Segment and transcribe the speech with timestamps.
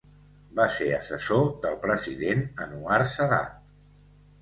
[0.59, 3.65] Va ser assessor del president Anwar Sadat.